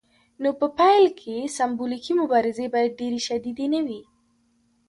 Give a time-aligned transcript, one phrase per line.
[0.41, 4.01] نو په پیل کې سمبولیکې مبارزې باید ډیرې شدیدې نه وي.